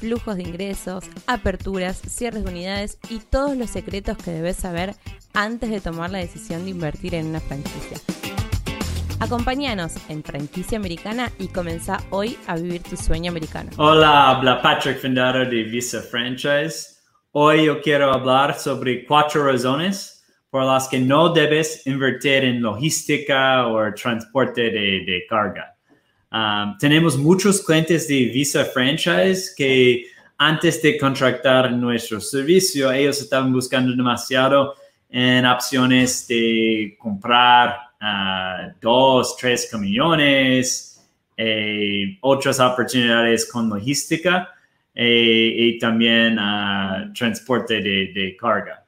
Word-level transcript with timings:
flujos 0.00 0.36
de 0.36 0.42
ingresos, 0.42 1.04
aperturas, 1.26 2.00
cierres 2.08 2.44
de 2.44 2.50
unidades 2.50 2.98
y 3.10 3.18
todos 3.18 3.56
los 3.56 3.70
secretos 3.70 4.16
que 4.16 4.30
debes 4.30 4.56
saber 4.56 4.94
antes 5.34 5.70
de 5.70 5.80
tomar 5.80 6.10
la 6.10 6.18
decisión 6.18 6.64
de 6.64 6.70
invertir 6.70 7.14
en 7.14 7.26
una 7.26 7.40
franquicia. 7.40 7.98
Acompáñanos 9.20 9.92
en 10.08 10.24
Franquicia 10.24 10.78
Americana 10.78 11.30
y 11.38 11.48
comenzá 11.48 11.98
hoy 12.08 12.38
a 12.46 12.56
vivir 12.56 12.82
tu 12.82 12.96
sueño 12.96 13.30
americano. 13.30 13.70
Hola, 13.76 14.30
habla 14.30 14.62
Patrick 14.62 14.98
Fendaro 14.98 15.40
de 15.40 15.62
Visa 15.64 16.00
Franchise. 16.00 16.96
Hoy 17.32 17.66
yo 17.66 17.82
quiero 17.82 18.10
hablar 18.12 18.58
sobre 18.58 19.04
cuatro 19.04 19.44
razones 19.44 20.24
por 20.48 20.64
las 20.64 20.88
que 20.88 20.98
no 20.98 21.32
debes 21.34 21.86
invertir 21.86 22.44
en 22.44 22.62
logística 22.62 23.68
o 23.68 23.92
transporte 23.94 24.62
de, 24.62 25.04
de 25.04 25.24
carga. 25.28 25.76
Um, 26.32 26.78
tenemos 26.78 27.18
muchos 27.18 27.60
clientes 27.60 28.06
de 28.06 28.26
Visa 28.26 28.64
Franchise 28.64 29.52
que 29.56 30.06
antes 30.38 30.80
de 30.80 30.96
contratar 30.96 31.72
nuestro 31.72 32.20
servicio, 32.20 32.90
ellos 32.92 33.20
estaban 33.20 33.52
buscando 33.52 33.94
demasiado 33.94 34.74
en 35.10 35.44
opciones 35.44 36.26
de 36.28 36.96
comprar 36.98 37.76
uh, 38.00 38.72
dos, 38.80 39.36
tres 39.36 39.68
camiones, 39.70 41.04
eh, 41.36 42.16
otras 42.20 42.60
oportunidades 42.60 43.50
con 43.50 43.68
logística 43.68 44.48
eh, 44.94 45.52
y 45.56 45.78
también 45.78 46.38
uh, 46.38 47.12
transporte 47.12 47.80
de, 47.82 48.12
de 48.14 48.36
carga. 48.38 48.84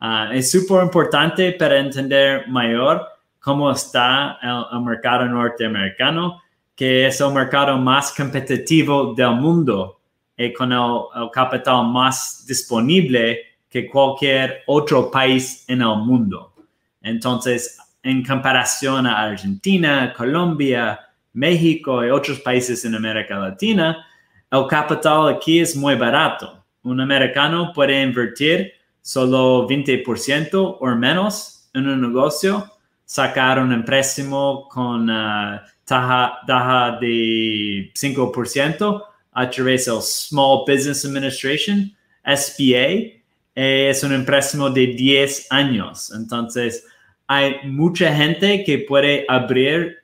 Uh, 0.00 0.32
es 0.32 0.50
súper 0.50 0.82
importante 0.82 1.52
para 1.52 1.78
entender 1.78 2.48
mayor 2.48 3.06
cómo 3.38 3.70
está 3.70 4.38
el 4.42 4.80
mercado 4.80 5.26
norteamericano 5.26 6.42
que 6.76 7.06
es 7.06 7.20
el 7.22 7.32
mercado 7.32 7.78
más 7.78 8.12
competitivo 8.14 9.14
del 9.14 9.36
mundo 9.36 9.98
y 10.36 10.52
con 10.52 10.70
el, 10.72 11.30
capital 11.32 11.86
más 11.86 12.44
disponible 12.46 13.40
que 13.68 13.88
cualquier 13.88 14.62
otro 14.66 15.10
país 15.10 15.64
en 15.68 15.80
el 15.80 15.96
mundo. 15.96 16.52
Entonces, 17.00 17.78
en 18.02 18.22
comparación 18.22 19.06
a 19.06 19.22
Argentina, 19.22 20.12
Colombia, 20.14 21.00
México 21.32 22.04
y 22.04 22.10
otros 22.10 22.40
países 22.40 22.84
en 22.84 22.94
América 22.94 23.38
Latina, 23.38 24.06
el 24.50 24.66
capital 24.66 25.28
aquí 25.28 25.60
es 25.60 25.74
muy 25.74 25.94
barato. 25.94 26.62
Un 26.82 27.00
americano 27.00 27.72
puede 27.74 28.02
invertir 28.02 28.72
solo 29.00 29.66
20% 29.66 30.76
o 30.80 30.86
menos 30.94 31.70
en 31.72 31.88
un 31.88 32.00
negocio, 32.00 32.70
sacar 33.06 33.58
un 33.58 33.72
empréstimo 33.72 34.68
con 34.68 35.08
uh, 35.08 35.60
taja, 35.86 36.98
de 37.00 37.90
5% 37.94 39.02
a 39.32 39.50
través 39.50 39.86
del 39.86 40.02
Small 40.02 40.64
Business 40.66 41.04
Administration, 41.04 41.92
SBA, 42.24 43.22
es 43.54 44.02
un 44.02 44.12
empréstimo 44.12 44.68
de 44.68 44.88
10 44.88 45.46
años. 45.50 46.12
Entonces, 46.14 46.84
hay 47.28 47.56
mucha 47.64 48.12
gente 48.14 48.64
que 48.64 48.80
puede 48.80 49.24
abrir 49.28 49.98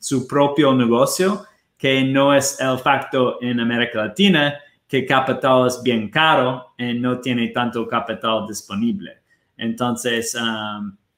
su 0.00 0.26
propio 0.26 0.74
negocio, 0.74 1.44
que 1.76 2.04
no 2.04 2.32
es 2.34 2.58
el 2.60 2.78
facto 2.78 3.38
en 3.42 3.60
América 3.60 4.06
Latina, 4.06 4.54
que 4.86 5.04
capital 5.04 5.66
es 5.66 5.82
bien 5.82 6.08
caro 6.10 6.74
y 6.78 6.94
no 6.94 7.18
tiene 7.18 7.48
tanto 7.48 7.86
capital 7.88 8.46
disponible. 8.46 9.18
Entonces, 9.56 10.36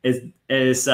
es, 0.05 0.87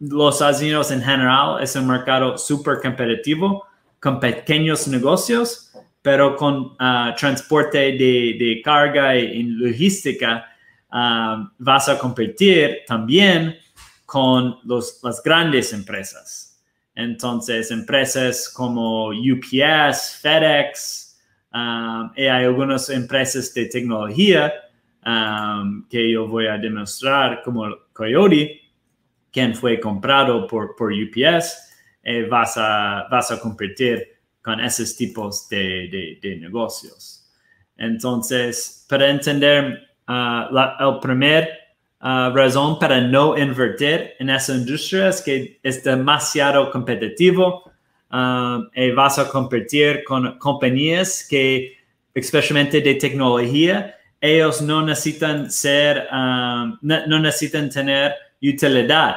los 0.00 0.34
Estados 0.34 0.60
Unidos 0.60 0.90
en 0.90 1.00
general 1.00 1.62
es 1.62 1.76
un 1.76 1.86
mercado 1.86 2.36
súper 2.36 2.80
competitivo 2.80 3.64
con 4.00 4.18
pequeños 4.18 4.88
negocios, 4.88 5.72
pero 6.02 6.36
con 6.36 6.72
uh, 6.72 7.14
transporte 7.16 7.78
de, 7.78 8.60
carga 8.64 9.16
y, 9.16 9.44
logística 9.44 10.46
vas 11.58 11.88
a 11.88 11.96
competir 11.98 12.78
también 12.88 13.56
con 14.04 14.56
los, 14.64 14.98
las 15.04 15.22
grandes 15.22 15.72
empresas. 15.72 16.60
Entonces, 16.96 17.70
empresas 17.70 18.48
como 18.48 19.10
UPS, 19.10 20.18
FedEx, 20.20 21.16
um, 21.54 22.10
y 22.16 22.22
hay 22.22 22.44
algunas 22.44 22.90
empresas 22.90 23.54
de 23.54 23.66
tecnología 23.66 24.52
que 25.88 26.10
yo 26.10 26.28
voy 26.28 26.46
a 26.46 26.58
demostrar 26.58 27.42
como 27.42 27.66
Coyote, 27.92 28.60
quien 29.32 29.54
fue 29.54 29.78
comprado 29.80 30.46
por, 30.46 30.74
por 30.76 30.92
UPS, 30.92 31.70
eh, 32.02 32.26
vas, 32.28 32.56
a, 32.56 33.06
vas 33.10 33.30
a 33.30 33.40
competir 33.40 34.20
con 34.42 34.60
esos 34.60 34.96
tipos 34.96 35.48
de, 35.48 36.18
de, 36.20 36.36
negocios. 36.36 37.28
Entonces, 37.76 38.86
para 38.88 39.10
entender 39.10 39.88
uh, 40.08 40.52
la 40.52 40.76
el 40.80 40.98
primer 40.98 41.48
uh, 42.00 42.34
razón 42.34 42.78
para 42.78 43.00
no 43.00 43.36
invertir 43.36 44.14
en 44.18 44.30
esa 44.30 44.54
industria 44.54 45.08
es 45.08 45.20
que 45.20 45.60
es 45.62 45.84
demasiado 45.84 46.70
competitivo 46.70 47.70
um, 48.10 48.68
y 48.74 48.90
vas 48.92 49.18
a 49.18 49.28
competir 49.28 50.02
con 50.04 50.38
compañías 50.38 51.26
que, 51.28 51.76
especialmente 52.14 52.80
de 52.80 52.94
tecnología, 52.94 53.94
ellos 54.20 54.60
no 54.60 54.82
necesitan 54.82 55.50
ser, 55.50 56.06
um, 56.12 56.78
no, 56.82 57.18
necesitan 57.18 57.70
tener 57.70 58.14
utilidad. 58.42 59.16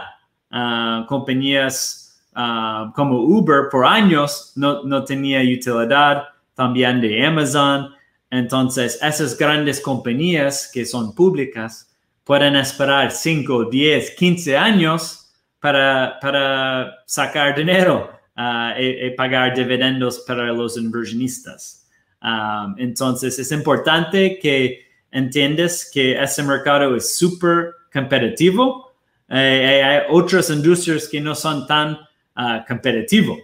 Uh, 0.51 1.05
compañías 1.07 2.23
uh, 2.35 2.91
como 2.93 3.19
Uber 3.19 3.69
por 3.71 3.85
años 3.85 4.53
no, 4.55 4.83
no 4.83 5.03
tenía 5.03 5.39
utilidad, 5.41 6.23
también 6.55 7.01
de 7.01 7.25
Amazon. 7.25 7.93
Entonces, 8.29 8.99
esas 9.01 9.37
grandes 9.37 9.79
compañías 9.81 10.69
que 10.71 10.85
son 10.85 11.13
públicas 11.13 11.89
pueden 12.23 12.55
esperar 12.55 13.11
5, 13.11 13.65
10, 13.65 14.11
15 14.11 14.57
años 14.57 15.31
para, 15.59 16.17
para 16.21 17.03
sacar 17.05 17.55
dinero 17.55 18.09
uh, 18.37 18.79
y, 18.79 19.09
pagar 19.11 19.55
dividendos 19.55 20.23
para 20.27 20.51
los 20.51 20.77
inversionistas. 20.77 21.87
Um, 22.21 22.75
entonces, 22.77 23.37
es 23.37 23.51
importante 23.51 24.39
que 24.39 24.92
entiendes 25.13 25.89
que 25.93 26.21
ese 26.21 26.43
mercado 26.43 26.95
es 26.95 27.17
súper 27.17 27.71
competitivo. 27.91 28.91
Eh, 29.29 29.81
hay 29.83 30.01
otras 30.09 30.49
industrias 30.49 31.07
que 31.07 31.21
no 31.21 31.33
son 31.35 31.65
tan 31.65 31.93
uh, 31.93 32.65
competitivos. 32.67 33.39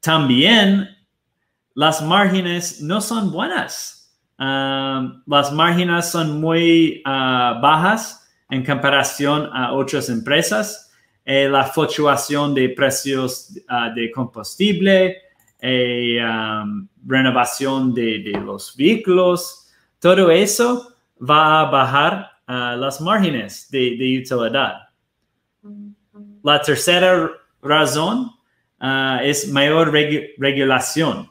También 0.00 0.88
las 1.74 2.02
márgenes 2.02 2.80
no 2.80 3.00
son 3.00 3.30
buenas. 3.30 3.92
Las 4.38 5.52
márgenes 5.52 6.10
son 6.10 6.40
muy 6.40 7.02
uh, 7.06 7.60
bajas 7.60 8.28
en 8.50 8.64
comparación 8.64 9.48
a 9.52 9.72
otras 9.72 10.08
empresas. 10.08 10.92
Eh, 11.24 11.48
la 11.48 11.64
fluctuación 11.64 12.54
de 12.54 12.68
precios 12.68 13.50
uh, 13.68 13.92
de 13.94 14.12
combustible, 14.12 15.16
eh, 15.60 16.20
renovación 17.04 17.92
de 17.92 18.40
los 18.44 18.76
vehículos, 18.76 19.65
todo 20.06 20.30
eso 20.30 20.94
va 21.18 21.62
a 21.62 21.64
bajar 21.64 22.30
uh, 22.46 22.78
las 22.78 23.00
márgenes 23.00 23.68
de, 23.72 24.22
utilidad. 24.22 24.88
La 26.44 26.62
tercera 26.62 27.28
razón 27.60 28.30
uh, 28.80 29.18
es 29.20 29.48
mayor 29.48 29.90
regulación. 29.90 31.28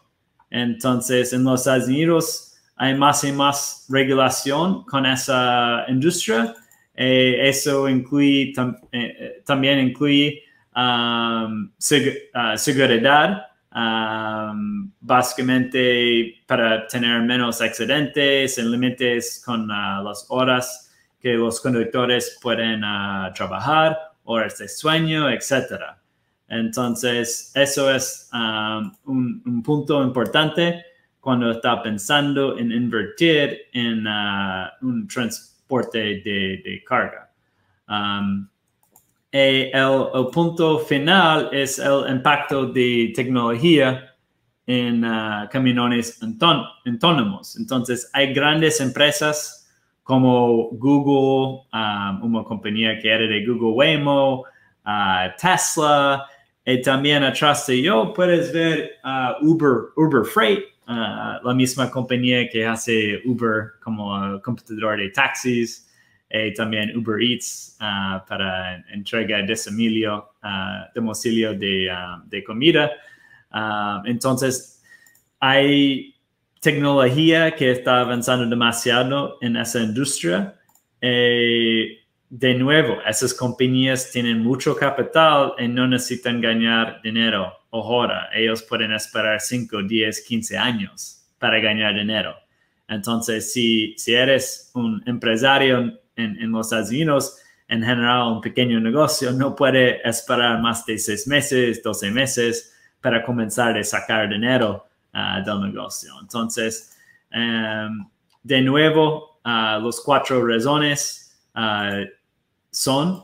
Entonces, 0.49 1.31
en 1.31 1.45
los 1.45 1.61
Estados 1.61 1.87
Unidos 1.87 2.57
hay 2.75 2.93
más 2.95 3.23
y 3.23 3.31
más 3.31 3.85
regulación 3.87 4.83
con 4.83 5.05
esa 5.05 5.85
industria. 5.87 6.53
Eh, 6.95 7.47
eso 7.47 7.87
incluye, 7.87 8.51
tam, 8.53 8.75
eh, 8.91 9.41
también 9.45 9.79
incluye 9.79 10.43
um, 10.75 11.71
uh, 11.71 12.57
seguridad 12.57 13.41
básicamente 15.01 16.41
para 16.47 16.87
tener 16.87 17.21
menos 17.21 17.61
accidentes, 17.61 18.57
en 18.57 18.71
límites 18.71 19.43
con 19.45 19.69
uh, 19.69 20.01
las 20.03 20.25
horas 20.29 20.93
que 21.19 21.33
los 21.33 21.59
conductores 21.59 22.37
pueden 22.41 22.83
uh, 22.83 23.33
trabajar, 23.33 23.97
horas 24.23 24.57
de 24.59 24.69
sueño, 24.69 25.29
etc. 25.29 25.97
Entonces, 26.47 27.51
eso 27.55 27.93
es 27.93 28.29
un, 29.05 29.61
punto 29.63 30.03
importante 30.03 30.85
cuando 31.19 31.51
está 31.51 31.81
pensando 31.81 32.57
en 32.57 32.71
invertir 32.71 33.63
en 33.73 34.07
uh, 34.07 34.69
un 34.81 35.07
transporte 35.07 36.21
de, 36.23 36.83
carga. 36.87 37.29
Um, 37.89 38.47
y 39.35 39.69
el, 39.73 40.27
punto 40.31 40.79
final 40.79 41.49
es 41.51 41.77
el 41.77 42.09
impacto 42.09 42.67
de 42.67 43.11
tecnología 43.13 44.15
en 44.65 45.03
uh, 45.03 45.49
camiones 45.51 46.23
autónomos. 46.23 47.57
Entonces, 47.57 48.09
hay 48.13 48.33
grandes 48.33 48.79
empresas 48.79 49.69
como 50.03 50.69
Google, 50.71 51.67
um, 51.73 52.33
una 52.33 52.45
compañía 52.45 52.97
que 52.97 53.09
era 53.09 53.27
de 53.27 53.45
Google 53.45 53.73
Waymo, 53.73 54.45
uh, 54.85 55.35
Tesla, 55.37 56.25
y 56.65 56.81
también 56.81 57.21
atrás 57.25 57.67
de 57.67 57.81
yo 57.81 58.13
puedes 58.13 58.53
ver 58.53 58.91
uh, 59.03 59.45
Uber, 59.45 59.91
Uber 59.97 60.23
Freight, 60.23 60.63
la 60.87 61.53
misma 61.53 61.91
compañía 61.91 62.47
que 62.47 62.65
hace 62.65 63.19
Uber 63.25 63.71
como 63.83 64.39
computador 64.41 64.97
de 64.97 65.09
taxis 65.09 65.84
y 66.43 66.53
también 66.53 66.95
Uber 66.97 67.21
Eats 67.21 67.77
uh, 67.79 68.25
para 68.27 68.83
entrega 68.91 69.41
de 69.41 69.53
uh, 69.53 70.21
domicilio 70.93 71.53
de, 71.53 71.89
uh, 71.89 72.27
de, 72.27 72.43
comida. 72.43 72.91
entonces, 74.05 74.83
hay 75.39 76.15
tecnología 76.59 77.55
que 77.55 77.71
está 77.71 78.01
avanzando 78.01 78.45
demasiado 78.47 79.37
en 79.41 79.55
esa 79.55 79.81
industria. 79.81 80.55
Y 81.01 81.99
de 82.29 82.53
nuevo, 82.55 82.97
esas 83.07 83.33
compañías 83.33 84.11
tienen 84.11 84.39
mucho 84.39 84.75
capital 84.75 85.53
y 85.57 85.67
no 85.67 85.87
necesitan 85.87 86.41
ganar 86.41 86.99
dinero 87.01 87.53
ahora. 87.71 88.29
Ellos 88.33 88.63
pueden 88.63 88.91
esperar 88.91 89.39
5, 89.39 89.83
10, 89.83 90.21
15 90.21 90.57
años 90.57 91.25
para 91.37 91.59
ganar 91.59 91.93
dinero. 91.93 92.35
Entonces, 92.87 93.53
si, 93.53 93.93
si 93.97 94.13
eres 94.13 94.71
un 94.73 95.01
empresario 95.05 95.99
en, 96.15 96.51
los 96.51 96.71
Estados 96.71 97.41
en 97.67 97.83
general 97.83 98.33
un 98.33 98.41
pequeño 98.41 98.79
negocio 98.79 99.31
no 99.31 99.55
puede 99.55 100.07
esperar 100.07 100.61
más 100.61 100.85
de 100.85 100.97
seis 100.97 101.27
meses, 101.27 101.81
12 101.81 102.11
meses 102.11 102.73
para 103.01 103.23
comenzar 103.23 103.77
a 103.77 103.83
sacar 103.83 104.29
dinero 104.29 104.85
uh, 105.13 105.43
del 105.43 105.61
negocio. 105.61 106.13
Entonces, 106.21 106.97
um, 107.33 108.07
de 108.43 108.61
nuevo, 108.61 109.39
uh, 109.43 109.79
los 109.81 110.01
cuatro 110.01 110.45
razones 110.45 111.35
uh, 111.55 112.05
son 112.69 113.23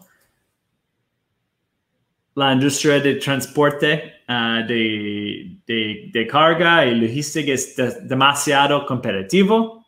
la 2.36 2.54
industria 2.54 3.00
de 3.00 3.16
transporte 3.16 4.22
de, 4.28 5.58
de, 5.68 6.28
carga 6.28 6.86
y 6.86 6.96
logística 6.96 7.52
es 7.52 7.76
demasiado 8.08 8.86
competitivo 8.86 9.81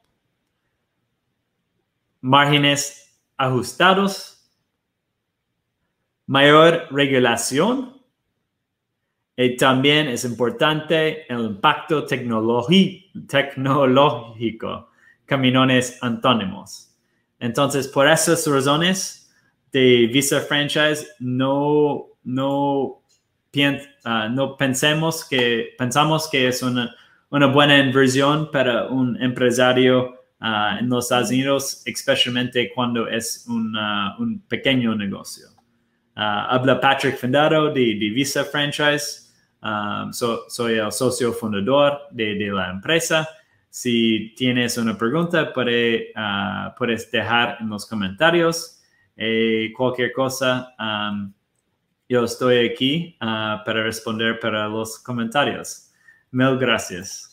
márgenes 2.24 3.20
ajustados, 3.36 4.50
mayor 6.26 6.88
regulación 6.90 8.02
y 9.36 9.58
también 9.58 10.08
es 10.08 10.24
importante 10.24 11.32
el 11.32 11.42
impacto 11.42 12.06
tecnológico, 12.06 12.88
camiones 15.26 16.02
antónimos. 16.02 16.96
Entonces, 17.40 17.90
por 17.90 18.08
esas 18.08 18.48
razones 18.48 19.30
de 19.74 20.08
Visa 20.08 20.40
Franchise, 20.40 21.06
no, 21.20 22.06
no, 22.24 23.02
ah, 24.06 24.30
no 24.30 24.56
pensemos 24.56 25.28
que, 25.28 25.74
pensamos 25.78 26.30
que 26.30 26.48
es 26.48 26.64
una, 26.64 26.96
una 27.32 27.48
buena 27.48 27.80
inversión 27.80 28.50
para 28.50 28.88
un 28.88 29.22
empresario 29.22 30.23
Ah, 30.46 30.76
en 30.78 30.90
los 30.90 31.06
Estados 31.06 31.30
Unidos, 31.30 31.82
especialmente 31.86 32.70
cuando 32.76 33.08
es 33.08 33.46
un 33.48 34.44
pequeño 34.50 34.94
negocio. 34.94 35.46
Ah, 36.18 36.48
habla 36.50 36.82
Patrick 36.82 37.16
Fendaro 37.16 37.74
de, 37.74 37.94
Visa 38.14 38.44
Franchise. 38.44 39.22
Um, 39.62 40.12
soy 40.12 40.74
el 40.74 40.92
socio 40.92 41.32
fundador 41.32 42.02
de, 42.12 42.36
la 42.52 42.72
empresa. 42.72 43.26
Si 43.70 44.34
tienes 44.36 44.78
una 44.78 44.98
pregunta, 44.98 45.54
puede, 45.54 46.12
puedes 46.78 47.10
dejar 47.10 47.60
en 47.62 47.70
los 47.70 47.86
comentarios. 47.86 48.82
Eh, 49.16 49.72
cualquier 49.74 50.12
cosa, 50.12 50.76
um, 50.78 51.32
yo 52.10 52.26
estoy 52.26 52.68
aquí 52.68 53.16
para 53.18 53.82
responder 53.82 54.42
para 54.42 54.68
los 54.68 55.00
comentarios. 55.00 55.90
Mil 56.32 56.58
gracias. 56.58 57.33